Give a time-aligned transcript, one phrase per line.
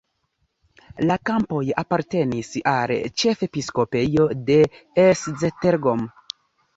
[1.09, 4.57] La kampoj apartenis al ĉefepiskopejo de
[5.05, 6.03] Esztergom.